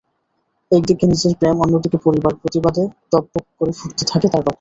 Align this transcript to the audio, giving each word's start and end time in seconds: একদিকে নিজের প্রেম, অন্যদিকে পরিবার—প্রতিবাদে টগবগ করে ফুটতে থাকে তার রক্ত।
একদিকে 0.71 1.05
নিজের 1.07 1.33
প্রেম, 1.39 1.57
অন্যদিকে 1.61 1.97
পরিবার—প্রতিবাদে 2.05 2.83
টগবগ 3.11 3.45
করে 3.59 3.71
ফুটতে 3.71 4.03
থাকে 4.05 4.27
তার 4.27 4.39
রক্ত। 4.39 4.49